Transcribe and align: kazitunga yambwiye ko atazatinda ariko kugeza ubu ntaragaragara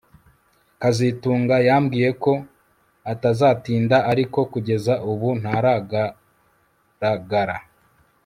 kazitunga 0.81 1.55
yambwiye 1.67 2.09
ko 2.23 2.33
atazatinda 3.11 3.97
ariko 4.11 4.39
kugeza 4.51 4.93
ubu 5.11 5.29
ntaragaragara 5.41 7.55